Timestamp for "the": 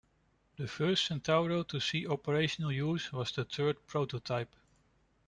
0.55-0.67, 3.33-3.45